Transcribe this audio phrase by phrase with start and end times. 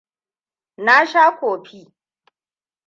[0.85, 1.81] Na sha kofi.